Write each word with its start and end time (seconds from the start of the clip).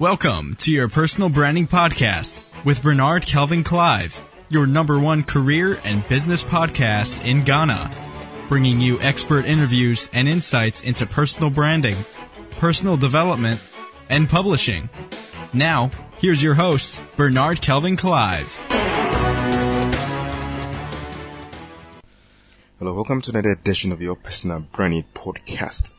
Welcome 0.00 0.56
to 0.56 0.72
your 0.72 0.88
personal 0.88 1.28
branding 1.28 1.68
podcast 1.68 2.42
with 2.64 2.82
Bernard 2.82 3.26
Kelvin 3.26 3.62
Clive, 3.62 4.20
your 4.48 4.66
number 4.66 4.98
one 4.98 5.22
career 5.22 5.78
and 5.84 6.06
business 6.08 6.42
podcast 6.42 7.24
in 7.24 7.44
Ghana, 7.44 7.92
bringing 8.48 8.80
you 8.80 9.00
expert 9.00 9.44
interviews 9.44 10.10
and 10.12 10.28
insights 10.28 10.82
into 10.82 11.06
personal 11.06 11.48
branding, 11.48 11.94
personal 12.58 12.96
development, 12.96 13.62
and 14.10 14.28
publishing. 14.28 14.90
Now, 15.52 15.92
here's 16.18 16.42
your 16.42 16.54
host, 16.54 17.00
Bernard 17.16 17.60
Kelvin 17.60 17.96
Clive. 17.96 18.56
Hello, 22.80 22.94
welcome 22.94 23.22
to 23.22 23.30
another 23.30 23.50
edition 23.52 23.92
of 23.92 24.02
your 24.02 24.16
personal 24.16 24.66
branding 24.72 25.04
podcast 25.14 25.92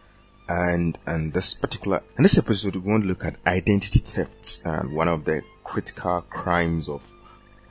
and 0.48 0.98
and 1.06 1.34
this 1.34 1.54
particular 1.54 2.04
in 2.18 2.24
this 2.24 2.38
episode 2.38 2.76
we 2.76 2.92
want 2.92 3.04
to 3.04 3.08
look 3.08 3.26
at 3.26 3.36
identity 3.48 4.00
theft 4.00 4.62
and 4.64 4.94
one 4.94 5.08
of 5.08 5.26
the 5.26 5.42
critical 5.64 6.22
crimes 6.22 6.88
of 6.88 7.02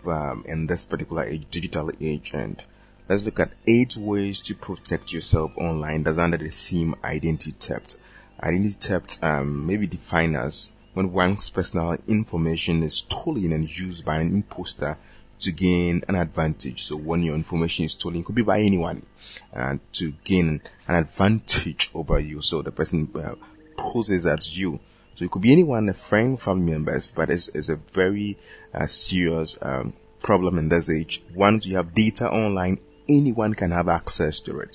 um, 0.07 0.45
in 0.47 0.67
this 0.67 0.85
particular 0.85 1.25
age, 1.25 1.47
digital 1.51 1.91
age. 2.01 2.33
And 2.35 2.63
let's 3.09 3.25
look 3.25 3.41
at 3.41 3.53
eight 3.67 3.97
ways 3.97 4.43
to 4.43 4.55
protect 4.55 5.13
yourself 5.13 5.57
online. 5.57 6.03
That's 6.03 6.19
under 6.19 6.37
the 6.37 6.51
theme 6.51 6.95
identity 7.03 7.55
theft. 7.59 7.97
Identity 8.43 8.77
theft 8.79 9.23
um, 9.23 9.67
may 9.67 9.77
be 9.77 9.87
defined 9.87 10.37
as 10.37 10.73
when 10.93 11.13
one's 11.13 11.51
personal 11.51 11.97
information 12.07 12.83
is 12.83 12.95
stolen 12.95 13.53
and 13.53 13.69
used 13.69 14.05
by 14.05 14.19
an 14.19 14.35
imposter 14.35 14.97
to 15.45 15.53
gain 15.53 16.05
an 16.09 16.17
advantage. 16.17 16.85
So 16.85 16.97
when 16.97 17.23
your 17.23 17.35
information 17.35 17.85
is 17.85 17.93
stolen, 17.93 18.21
it 18.21 18.25
could 18.25 18.35
be 18.35 18.43
by 18.43 18.61
anyone, 18.61 19.05
and 19.53 19.81
uh, 19.81 19.83
to 19.93 20.13
gain 20.25 20.61
an 20.89 20.95
advantage 20.95 21.91
over 21.95 22.19
you. 22.19 22.41
So 22.41 22.63
the 22.63 22.73
person 22.73 23.11
uh, 23.15 23.35
poses 23.77 24.27
as 24.27 24.57
you. 24.57 24.81
So 25.15 25.25
it 25.25 25.31
could 25.31 25.43
be 25.43 25.53
anyone, 25.53 25.89
a 25.89 25.95
friend, 25.95 26.41
family 26.41 26.73
members, 26.73 27.13
but 27.13 27.31
it's, 27.31 27.49
it's 27.49 27.69
a 27.69 27.77
very 27.77 28.37
uh, 28.73 28.87
serious 28.87 29.57
um, 29.63 29.93
problem 30.21 30.59
in 30.59 30.69
this 30.69 30.91
age. 30.91 31.23
Once 31.35 31.67
you 31.67 31.77
have 31.77 31.95
data 31.95 32.29
online, 32.29 32.79
anyone 33.09 33.55
can 33.55 33.71
have 33.71 33.89
access 33.89 34.41
to 34.41 34.61
it. 34.61 34.75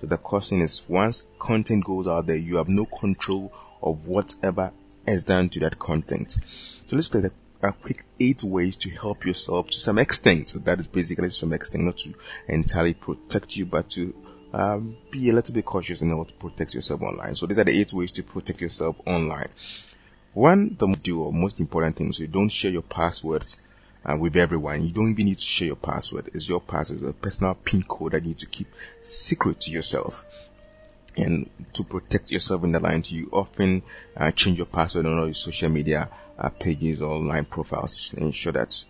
So 0.00 0.06
the 0.06 0.18
question 0.18 0.60
is, 0.60 0.84
once 0.88 1.26
content 1.38 1.84
goes 1.84 2.06
out 2.06 2.26
there, 2.26 2.36
you 2.36 2.56
have 2.56 2.68
no 2.68 2.84
control 2.84 3.52
of 3.82 4.06
whatever 4.06 4.72
is 5.06 5.24
done 5.24 5.48
to 5.50 5.60
that 5.60 5.78
content. 5.78 6.32
So 6.86 6.96
let's 6.96 7.12
look 7.14 7.24
at 7.24 7.32
a 7.62 7.72
quick 7.72 8.04
eight 8.20 8.42
ways 8.42 8.76
to 8.76 8.90
help 8.90 9.24
yourself 9.24 9.70
to 9.70 9.80
some 9.80 9.98
extent. 9.98 10.50
So 10.50 10.58
that 10.60 10.78
is 10.78 10.86
basically 10.86 11.28
to 11.28 11.34
some 11.34 11.52
extent, 11.52 11.84
not 11.84 11.98
to 11.98 12.14
entirely 12.46 12.94
protect 12.94 13.56
you, 13.56 13.66
but 13.66 13.90
to 13.90 14.14
um, 14.52 14.96
be 15.10 15.30
a 15.30 15.32
little 15.32 15.54
bit 15.54 15.64
cautious 15.64 16.02
in 16.02 16.12
order 16.12 16.30
to 16.30 16.36
protect 16.36 16.74
yourself 16.74 17.02
online. 17.02 17.34
So 17.34 17.46
these 17.46 17.58
are 17.58 17.64
the 17.64 17.78
eight 17.78 17.92
ways 17.92 18.12
to 18.12 18.22
protect 18.22 18.60
yourself 18.60 18.96
online. 19.06 19.48
One, 20.34 20.76
the 20.78 20.86
most 21.32 21.60
important 21.60 21.96
thing 21.96 22.08
is 22.08 22.20
you 22.20 22.28
don't 22.28 22.48
share 22.48 22.70
your 22.70 22.82
passwords 22.82 23.60
uh, 24.04 24.16
with 24.16 24.36
everyone. 24.36 24.84
You 24.84 24.92
don't 24.92 25.10
even 25.10 25.26
need 25.26 25.38
to 25.38 25.44
share 25.44 25.66
your 25.66 25.76
password. 25.76 26.30
It's 26.32 26.48
your 26.48 26.60
password, 26.60 27.02
a 27.02 27.12
personal 27.12 27.54
PIN 27.54 27.82
code 27.82 28.12
that 28.12 28.22
you 28.22 28.28
need 28.28 28.38
to 28.38 28.46
keep 28.46 28.68
secret 29.02 29.60
to 29.62 29.70
yourself. 29.70 30.24
And 31.16 31.50
to 31.72 31.82
protect 31.82 32.30
yourself 32.30 32.62
in 32.62 32.70
the 32.70 32.78
line, 32.78 33.02
you 33.08 33.28
often 33.32 33.82
uh, 34.16 34.30
change 34.30 34.58
your 34.58 34.66
password 34.66 35.06
on 35.06 35.18
all 35.18 35.24
your 35.24 35.34
social 35.34 35.68
media 35.68 36.08
uh, 36.38 36.50
pages 36.50 37.02
or 37.02 37.14
online 37.14 37.44
profiles 37.44 38.14
ensure 38.14 38.52
that 38.52 38.84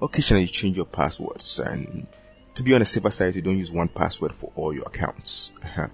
occasionally 0.00 0.42
you 0.42 0.48
change 0.48 0.76
your 0.76 0.86
passwords 0.86 1.58
and 1.58 2.06
to 2.54 2.62
be 2.62 2.74
on 2.74 2.80
the 2.80 2.84
safer 2.84 3.10
side 3.10 3.34
you 3.34 3.42
don't 3.42 3.58
use 3.58 3.72
one 3.72 3.88
password 3.88 4.34
for 4.34 4.52
all 4.56 4.74
your 4.74 4.86
accounts. 4.86 5.52
Uh-huh. 5.62 5.88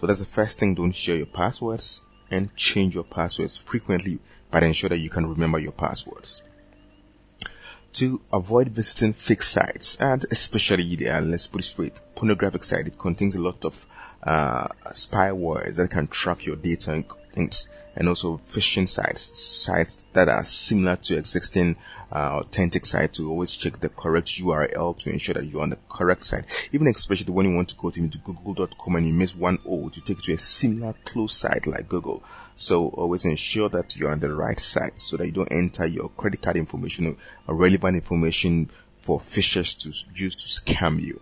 so 0.00 0.06
that's 0.06 0.20
the 0.20 0.26
first 0.26 0.58
thing 0.58 0.74
don't 0.74 0.92
share 0.92 1.16
your 1.16 1.26
passwords 1.26 2.04
and 2.30 2.54
change 2.56 2.94
your 2.94 3.04
passwords 3.04 3.56
frequently 3.56 4.20
but 4.50 4.62
ensure 4.62 4.90
that 4.90 4.98
you 4.98 5.10
can 5.10 5.26
remember 5.26 5.58
your 5.58 5.72
passwords. 5.72 6.42
To 7.94 8.20
avoid 8.32 8.68
visiting 8.68 9.14
fake 9.14 9.42
sites 9.42 9.96
and 9.96 10.24
especially 10.30 10.94
the 10.96 11.08
uh, 11.08 11.20
let's 11.22 11.46
put 11.46 11.62
it 11.62 11.64
straight 11.64 12.00
pornographic 12.14 12.62
site 12.62 12.86
it 12.86 12.98
contains 12.98 13.34
a 13.34 13.42
lot 13.42 13.64
of 13.64 13.86
uh, 14.22 14.68
spyware 14.90 15.74
that 15.74 15.90
can 15.90 16.06
track 16.06 16.44
your 16.44 16.56
data 16.56 16.92
and 16.92 17.04
things 17.38 17.68
and 17.96 18.08
also 18.08 18.38
phishing 18.38 18.88
sites, 18.88 19.38
sites 19.40 20.04
that 20.12 20.28
are 20.28 20.44
similar 20.44 20.96
to 20.96 21.16
existing 21.16 21.76
uh, 22.12 22.40
authentic 22.40 22.84
sites 22.84 23.18
to 23.18 23.28
always 23.28 23.54
check 23.54 23.80
the 23.80 23.88
correct 23.88 24.28
URL 24.40 24.96
to 24.98 25.10
ensure 25.10 25.34
that 25.34 25.44
you're 25.44 25.62
on 25.62 25.70
the 25.70 25.78
correct 25.88 26.24
site. 26.24 26.70
Even 26.72 26.86
especially 26.88 27.32
when 27.32 27.46
you 27.46 27.54
want 27.54 27.70
to 27.70 27.76
go 27.76 27.90
to 27.90 28.00
google.com 28.00 28.96
and 28.96 29.06
you 29.06 29.12
miss 29.12 29.34
one 29.34 29.58
O 29.66 29.88
to 29.88 30.00
take 30.00 30.18
you 30.18 30.22
to 30.22 30.32
a 30.34 30.38
similar 30.38 30.94
close 31.04 31.36
site 31.36 31.66
like 31.66 31.88
Google. 31.88 32.22
So 32.54 32.88
always 32.88 33.24
ensure 33.24 33.68
that 33.70 33.96
you're 33.96 34.12
on 34.12 34.20
the 34.20 34.32
right 34.32 34.58
site 34.58 35.00
so 35.00 35.16
that 35.16 35.26
you 35.26 35.32
don't 35.32 35.52
enter 35.52 35.86
your 35.86 36.08
credit 36.10 36.42
card 36.42 36.56
information 36.56 37.16
or 37.46 37.54
relevant 37.54 37.96
information 37.96 38.70
for 39.00 39.18
phishers 39.18 39.78
to 39.82 39.92
use 40.14 40.36
to 40.36 40.48
scam 40.48 41.00
you. 41.02 41.20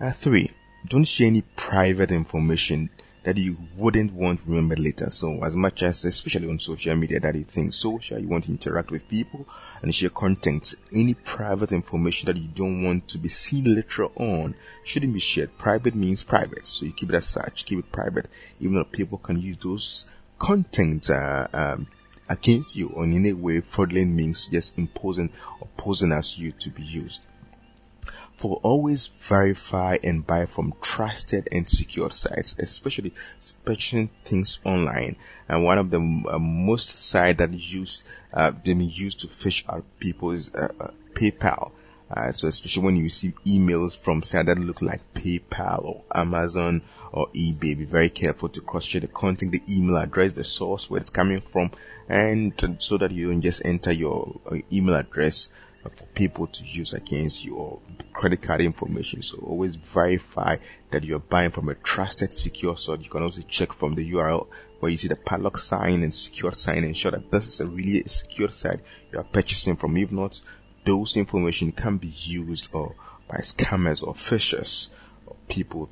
Uh, 0.00 0.10
three, 0.10 0.50
don't 0.88 1.04
share 1.04 1.28
any 1.28 1.42
private 1.42 2.10
information 2.10 2.90
that 3.24 3.36
you 3.36 3.56
wouldn't 3.76 4.12
want 4.12 4.40
remembered 4.46 4.80
later. 4.80 5.10
So 5.10 5.44
as 5.44 5.54
much 5.54 5.82
as, 5.82 6.04
especially 6.04 6.48
on 6.48 6.58
social 6.58 6.96
media, 6.96 7.20
that 7.20 7.34
you 7.34 7.44
think 7.44 7.72
social, 7.72 8.18
you 8.18 8.28
want 8.28 8.44
to 8.44 8.50
interact 8.50 8.90
with 8.90 9.08
people 9.08 9.46
and 9.80 9.94
share 9.94 10.10
content, 10.10 10.74
any 10.92 11.14
private 11.14 11.72
information 11.72 12.26
that 12.26 12.36
you 12.36 12.48
don't 12.48 12.82
want 12.82 13.08
to 13.08 13.18
be 13.18 13.28
seen 13.28 13.74
later 13.74 14.06
on 14.16 14.54
shouldn't 14.84 15.12
be 15.12 15.20
shared. 15.20 15.56
Private 15.56 15.94
means 15.94 16.24
private. 16.24 16.66
So 16.66 16.86
you 16.86 16.92
keep 16.92 17.10
it 17.10 17.16
as 17.16 17.26
such, 17.26 17.64
keep 17.64 17.78
it 17.78 17.92
private, 17.92 18.26
even 18.60 18.74
though 18.74 18.84
people 18.84 19.18
can 19.18 19.40
use 19.40 19.58
those 19.58 20.10
content, 20.38 21.10
uh, 21.10 21.46
um, 21.52 21.86
against 22.28 22.76
you 22.76 22.88
or 22.88 23.04
in 23.04 23.14
any 23.14 23.32
way 23.32 23.60
fraudulent 23.60 24.10
means 24.10 24.46
just 24.46 24.78
imposing 24.78 25.30
or 25.60 25.68
posing 25.76 26.12
as 26.12 26.38
you 26.38 26.52
to 26.52 26.70
be 26.70 26.82
used 26.82 27.20
for 28.42 28.58
always 28.64 29.06
verify 29.06 29.96
and 30.02 30.26
buy 30.26 30.46
from 30.46 30.74
trusted 30.82 31.48
and 31.52 31.70
secure 31.70 32.10
sites, 32.10 32.58
especially 32.58 33.14
purchasing 33.64 34.10
things 34.24 34.58
online. 34.64 35.14
And 35.48 35.62
one 35.62 35.78
of 35.78 35.92
the 35.92 35.98
uh, 35.98 36.40
most 36.40 36.88
sites 36.88 37.38
that 37.38 37.52
use 37.52 38.02
uh, 38.34 38.50
been 38.50 38.80
used 38.80 39.20
to 39.20 39.28
fish 39.28 39.64
out 39.68 39.84
people 40.00 40.32
is 40.32 40.52
uh, 40.56 40.72
uh, 40.80 40.90
PayPal. 41.12 41.70
Uh, 42.10 42.32
so 42.32 42.48
especially 42.48 42.82
when 42.82 42.96
you 42.96 43.04
receive 43.04 43.34
emails 43.44 43.96
from 43.96 44.24
sites 44.24 44.48
that 44.48 44.58
look 44.58 44.82
like 44.82 45.14
PayPal 45.14 45.84
or 45.84 46.02
Amazon 46.12 46.82
or 47.12 47.28
eBay, 47.28 47.78
be 47.78 47.84
very 47.84 48.10
careful 48.10 48.48
to 48.48 48.60
cross-check 48.60 49.02
the 49.02 49.08
content, 49.08 49.52
the 49.52 49.62
email 49.70 49.98
address, 49.98 50.32
the 50.32 50.42
source 50.42 50.90
where 50.90 51.00
it's 51.00 51.10
coming 51.10 51.42
from, 51.42 51.70
and 52.08 52.76
so 52.78 52.98
that 52.98 53.12
you 53.12 53.30
don't 53.30 53.40
just 53.40 53.64
enter 53.64 53.92
your 53.92 54.40
uh, 54.50 54.56
email 54.72 54.96
address 54.96 55.50
for 55.90 56.06
people 56.14 56.46
to 56.46 56.64
use 56.64 56.92
against 56.94 57.44
your 57.44 57.80
credit 58.12 58.42
card 58.42 58.60
information. 58.60 59.22
So 59.22 59.38
always 59.38 59.74
verify 59.74 60.58
that 60.90 61.04
you're 61.04 61.18
buying 61.18 61.50
from 61.50 61.68
a 61.68 61.74
trusted, 61.74 62.32
secure 62.32 62.76
source. 62.76 63.00
You 63.02 63.10
can 63.10 63.22
also 63.22 63.42
check 63.42 63.72
from 63.72 63.94
the 63.94 64.12
URL 64.12 64.46
where 64.80 64.90
you 64.90 64.96
see 64.96 65.08
the 65.08 65.16
padlock 65.16 65.58
sign 65.58 66.02
and 66.02 66.14
secure 66.14 66.52
sign. 66.52 66.84
Ensure 66.84 67.10
that 67.10 67.30
this 67.30 67.48
is 67.48 67.60
a 67.60 67.66
really 67.66 68.04
secure 68.06 68.48
site 68.48 68.80
you 69.12 69.18
are 69.18 69.24
purchasing 69.24 69.76
from. 69.76 69.96
If 69.96 70.12
not, 70.12 70.40
those 70.84 71.16
information 71.16 71.72
can 71.72 71.98
be 71.98 72.08
used 72.08 72.74
or 72.74 72.94
by 73.28 73.38
scammers 73.38 74.06
or 74.06 74.14
phishers 74.14 74.90
or 75.26 75.36
people. 75.48 75.88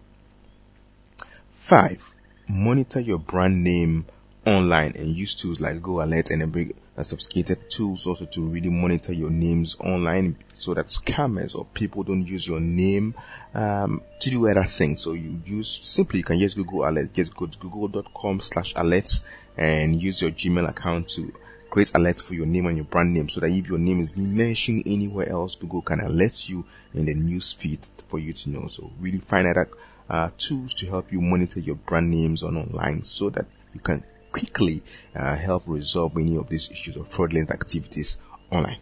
Five, 1.55 2.13
monitor 2.49 3.01
your 3.01 3.19
brand 3.19 3.63
name 3.63 4.07
online 4.51 4.93
and 4.97 5.17
use 5.17 5.35
tools 5.35 5.61
like 5.61 5.75
Google 5.75 6.03
Alert 6.03 6.31
and 6.31 6.53
bring 6.53 6.75
sophisticated 7.01 7.71
tools 7.71 8.07
also 8.07 8.27
to 8.27 8.47
really 8.47 8.69
monitor 8.69 9.13
your 9.13 9.31
names 9.31 9.77
online 9.81 10.37
so 10.55 10.75
that 10.75 10.87
scammers 10.87 11.57
or 11.57 11.65
people 11.65 12.03
don't 12.03 12.27
use 12.27 12.47
your 12.47 12.61
name 12.61 13.15
um, 13.55 14.03
to 14.19 14.31
do 14.31 14.49
other 14.49 14.65
things. 14.65 15.03
So 15.03 15.13
you 15.13 15.41
use 15.45 15.81
simply 15.83 16.19
you 16.19 16.25
can 16.25 16.39
use 16.39 16.55
Google 16.55 16.89
Alert. 16.89 17.13
Just 17.13 17.35
go 17.35 17.47
to 17.47 17.59
google.com 17.59 18.41
slash 18.41 18.75
alerts 18.75 19.25
and 19.57 20.01
use 20.01 20.21
your 20.21 20.31
Gmail 20.31 20.69
account 20.69 21.09
to 21.11 21.33
create 21.71 21.93
alerts 21.93 22.23
for 22.23 22.35
your 22.35 22.47
name 22.47 22.67
and 22.67 22.77
your 22.77 22.85
brand 22.85 23.15
name 23.15 23.29
so 23.29 23.41
that 23.41 23.51
if 23.51 23.69
your 23.69 23.79
name 23.79 24.01
is 24.01 24.13
being 24.13 24.37
mentioned 24.37 24.83
anywhere 24.87 25.29
else, 25.29 25.55
Google 25.55 25.83
can 25.83 26.01
alert 26.01 26.49
you 26.49 26.65
in 26.93 27.07
the 27.07 27.15
news 27.15 27.53
feed 27.53 27.87
for 28.09 28.19
you 28.19 28.33
to 28.33 28.51
know. 28.51 28.67
So 28.69 28.91
really 29.01 29.19
find 29.19 29.47
out 29.47 29.69
uh, 30.09 30.31
tools 30.37 30.75
to 30.75 30.87
help 30.87 31.13
you 31.13 31.21
monitor 31.21 31.61
your 31.61 31.77
brand 31.77 32.11
names 32.11 32.43
on 32.43 32.57
online 32.57 33.05
so 33.05 33.31
that 33.31 33.47
you 33.73 33.81
can 33.81 34.03
quickly 34.33 34.83
uh, 35.15 35.37
help 35.37 35.65
resolve 35.67 36.15
many 36.15 36.37
of 36.37 36.49
these 36.49 36.71
issues 36.71 36.97
of 36.97 37.09
fraudulent 37.09 37.51
activities 37.51 38.19
online. 38.51 38.79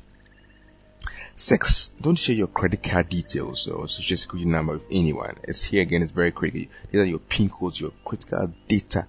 Six, 1.36 1.90
don't 2.00 2.16
share 2.16 2.34
your 2.34 2.48
credit 2.48 2.82
card 2.82 3.08
details 3.08 3.68
or 3.68 3.86
social 3.86 4.16
security 4.16 4.48
number 4.48 4.74
with 4.74 4.86
anyone. 4.90 5.36
It's 5.44 5.62
here 5.62 5.82
again, 5.82 6.02
it's 6.02 6.10
very 6.10 6.32
critical. 6.32 6.72
These 6.90 7.00
are 7.00 7.04
your 7.04 7.20
PIN 7.20 7.48
codes, 7.48 7.80
your 7.80 7.92
critical 8.04 8.52
data, 8.66 9.06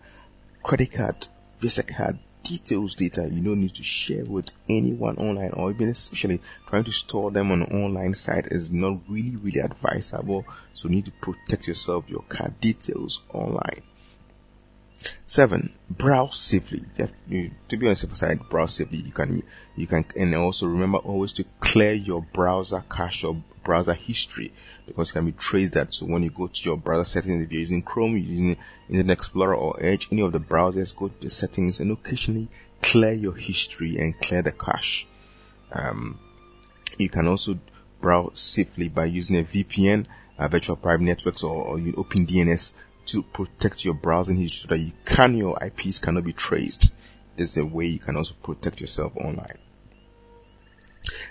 credit 0.62 0.92
card, 0.92 1.28
Visa 1.60 1.84
card, 1.84 2.20
details 2.44 2.96
data 2.96 3.30
you 3.32 3.42
don't 3.42 3.60
need 3.60 3.74
to 3.76 3.84
share 3.84 4.26
with 4.26 4.52
anyone 4.70 5.18
online 5.18 5.52
or 5.52 5.72
even 5.72 5.90
especially 5.90 6.40
trying 6.68 6.84
to 6.84 6.92
store 6.92 7.32
them 7.32 7.52
on 7.52 7.62
an 7.62 7.84
online 7.84 8.14
site 8.14 8.48
is 8.48 8.72
not 8.72 8.98
really 9.08 9.36
really 9.36 9.60
advisable 9.60 10.46
so 10.74 10.88
you 10.88 10.96
need 10.96 11.06
to 11.06 11.12
protect 11.12 11.68
yourself 11.68 12.06
your 12.08 12.24
card 12.30 12.60
details 12.60 13.22
online 13.34 13.82
Seven, 15.26 15.74
browse 15.90 16.38
safely. 16.38 16.80
You 16.98 17.06
have, 17.06 17.14
you, 17.28 17.52
to 17.70 17.78
be 17.78 17.86
on 17.86 17.92
the 17.92 17.96
safe 17.96 18.18
side, 18.18 18.50
browse 18.50 18.74
safely. 18.74 18.98
You 18.98 19.12
can, 19.12 19.44
you 19.76 19.88
can, 19.88 20.06
and 20.16 20.36
also 20.36 20.68
remember 20.68 20.98
always 20.98 21.34
to 21.34 21.46
clear 21.60 21.94
your 21.94 22.22
browser 22.22 22.84
cache 22.90 23.24
or 23.24 23.42
browser 23.64 23.94
history 23.94 24.52
because 24.86 25.12
it 25.12 25.14
can 25.14 25.26
be 25.26 25.32
traced 25.32 25.74
that. 25.74 25.94
So 25.94 26.06
when 26.06 26.24
you 26.24 26.32
go 26.32 26.48
to 26.48 26.62
your 26.64 26.78
browser 26.78 27.06
settings, 27.06 27.44
if 27.44 27.52
you're 27.52 27.60
using 27.60 27.82
Chrome, 27.82 28.18
you're 28.18 28.26
using 28.26 28.58
Internet 28.90 29.18
Explorer 29.18 29.56
or 29.56 29.82
Edge, 29.82 30.10
any 30.12 30.22
of 30.22 30.32
the 30.32 30.40
browsers, 30.40 30.96
go 30.96 31.08
to 31.08 31.22
the 31.22 31.30
settings 31.30 31.80
and 31.80 31.92
occasionally 31.92 32.50
clear 32.82 33.14
your 33.14 33.36
history 33.36 33.98
and 33.98 34.20
clear 34.20 34.42
the 34.42 34.52
cache. 34.52 35.08
Um, 35.72 36.20
you 36.98 37.10
can 37.10 37.28
also 37.28 37.60
browse 38.02 38.40
safely 38.40 38.90
by 38.90 39.06
using 39.06 39.38
a 39.38 39.44
VPN, 39.44 40.08
a 40.38 40.50
virtual 40.50 40.76
private 40.76 41.04
networks, 41.04 41.44
or, 41.44 41.64
or 41.64 41.80
you 41.80 41.94
open 41.98 42.26
DNS 42.26 42.74
to 43.06 43.24
protect 43.24 43.86
your 43.86 43.94
browsing 43.94 44.38
history 44.38 44.60
so 44.60 44.68
that 44.68 44.80
you 44.80 44.92
can 45.06 45.36
your 45.36 45.58
IPs 45.64 46.00
cannot 46.00 46.24
be 46.24 46.34
traced. 46.34 46.96
There's 47.36 47.58
a 47.58 47.66
way 47.66 47.88
you 47.88 48.00
can 48.00 48.16
also 48.16 48.36
protect 48.42 48.82
yourself 48.82 49.16
online. 49.16 49.58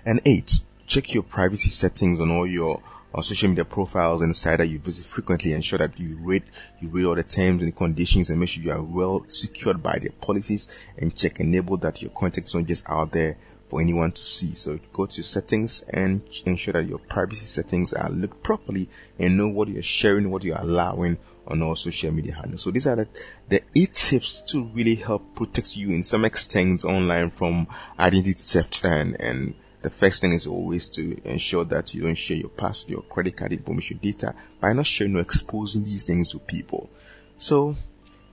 And 0.05 0.21
eight, 0.25 0.53
check 0.87 1.13
your 1.13 1.23
privacy 1.23 1.71
settings 1.71 2.19
on 2.19 2.31
all 2.31 2.47
your 2.47 2.83
uh, 3.15 3.21
social 3.23 3.49
media 3.49 3.65
profiles 3.65 4.23
and 4.23 4.35
sites 4.35 4.59
that 4.59 4.67
you 4.67 4.79
visit 4.79 5.07
frequently. 5.07 5.53
Ensure 5.53 5.79
that 5.79 5.99
you 5.99 6.17
read 6.21 6.45
you 6.81 6.89
read 6.89 7.05
all 7.05 7.15
the 7.15 7.23
terms 7.23 7.63
and 7.63 7.75
conditions 7.75 8.31
and 8.31 8.41
make 8.41 8.49
sure 8.49 8.63
you 8.63 8.73
are 8.73 8.83
well 8.83 9.25
secured 9.29 9.83
by 9.83 9.99
their 9.99 10.13
policies 10.13 10.69
and 10.97 11.15
check 11.15 11.41
enable 11.41 11.77
that 11.79 12.03
your 12.03 12.11
content 12.11 12.47
is 12.47 12.55
not 12.55 12.67
just 12.67 12.89
out 12.89 13.13
there 13.13 13.37
for 13.69 13.81
anyone 13.81 14.13
to 14.13 14.23
see. 14.23 14.55
So 14.55 14.79
go 14.93 15.07
to 15.07 15.23
settings 15.23 15.83
and 15.83 16.23
ensure 16.45 16.73
that 16.75 16.89
your 16.89 16.99
privacy 16.99 17.47
settings 17.47 17.93
are 17.93 18.11
looked 18.11 18.43
properly 18.43 18.89
and 19.19 19.37
know 19.37 19.49
what 19.49 19.69
you're 19.69 19.83
sharing, 19.83 20.31
what 20.31 20.45
you're 20.45 20.59
allowing 20.59 21.19
on 21.47 21.63
all 21.63 21.77
social 21.77 22.11
media 22.13 22.35
handles. 22.35 22.63
So 22.63 22.71
these 22.71 22.87
are 22.87 22.97
the, 22.97 23.09
the 23.49 23.63
eight 23.75 23.95
tips 23.95 24.43
to 24.53 24.65
really 24.65 24.95
help 24.95 25.35
protect 25.35 25.77
you 25.77 25.91
in 25.91 26.03
some 26.03 26.25
extent 26.25 26.85
online 26.85 27.31
from 27.31 27.69
identity 27.99 28.35
theft 28.35 28.85
and, 28.85 29.21
and 29.21 29.55
the 29.81 29.91
first 29.91 30.21
thing 30.21 30.33
is 30.33 30.47
always 30.47 30.89
to 30.91 31.21
ensure 31.25 31.65
that 31.67 31.95
you 31.95 32.03
don't 32.03 32.17
share 32.17 32.37
your 32.37 32.49
password, 32.49 32.91
your 32.91 33.03
credit 33.03 33.37
card 33.37 33.53
information 33.53 33.99
data 34.03 34.35
by 34.61 34.73
not 34.73 34.87
sharing 34.87 35.17
or 35.17 35.21
exposing 35.21 35.85
these 35.85 36.05
things 36.05 36.31
to 36.31 36.39
people. 36.39 36.91
So 37.39 37.77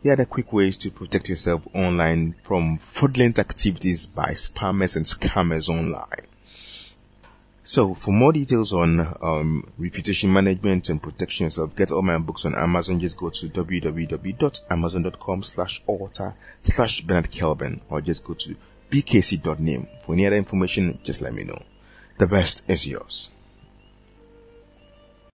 here 0.05 0.13
are 0.13 0.17
the 0.17 0.25
quick 0.27 0.53
ways 0.53 0.77
to 0.77 0.91
protect 0.91 1.29
yourself 1.29 1.63
online 1.73 2.35
from 2.43 2.77
fraudulent 2.77 3.39
activities 3.39 4.05
by 4.05 4.33
spammers 4.33 4.95
and 4.95 5.03
scammers 5.03 5.67
online. 5.67 6.27
So 7.63 7.95
for 7.95 8.11
more 8.11 8.31
details 8.31 8.71
on 8.71 8.99
um, 8.99 9.67
reputation 9.79 10.31
management 10.31 10.89
and 10.89 11.01
protection 11.01 11.45
yourself, 11.45 11.75
get 11.75 11.91
all 11.91 12.03
my 12.03 12.19
books 12.19 12.45
on 12.45 12.53
Amazon. 12.53 12.99
Just 12.99 13.17
go 13.17 13.31
to 13.31 13.49
www.amazon.com 13.49 15.41
slash 15.41 15.81
author 15.87 16.35
slash 16.61 17.01
Bernard 17.01 17.81
or 17.89 18.01
just 18.01 18.25
go 18.25 18.35
to 18.35 18.55
bkc.name. 18.91 19.87
For 20.05 20.13
any 20.13 20.27
other 20.27 20.35
information, 20.35 20.99
just 21.03 21.21
let 21.21 21.33
me 21.33 21.45
know. 21.45 21.63
The 22.19 22.27
best 22.27 22.69
is 22.69 22.87
yours. 22.87 23.31